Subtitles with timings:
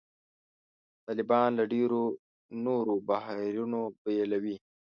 [1.05, 2.03] طالبان له ډېرو
[2.65, 4.55] نورو بهیرونو بېلوي.